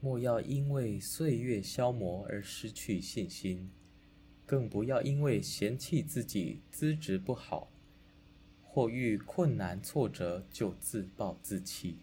[0.00, 3.68] 莫要因为岁月消磨而失去信心
[4.46, 7.68] 更不要因为嫌弃自己资质不好
[8.62, 11.98] 或遇困难挫折就自暴自弃。